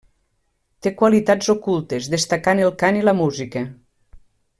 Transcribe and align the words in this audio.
Té 0.85 0.91
qualitats 1.01 1.51
ocultes 1.55 2.09
destacant 2.15 2.63
el 2.69 2.73
cant 2.85 2.99
i 3.01 3.05
la 3.07 3.15
música. 3.23 3.63